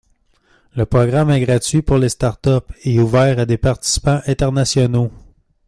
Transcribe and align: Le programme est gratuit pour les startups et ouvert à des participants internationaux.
Le 0.73 0.87
programme 0.87 1.29
est 1.29 1.41
gratuit 1.41 1.83
pour 1.83 1.99
les 1.99 2.09
startups 2.09 2.65
et 2.85 2.99
ouvert 2.99 3.37
à 3.37 3.45
des 3.45 3.59
participants 3.59 4.21
internationaux. 4.25 5.11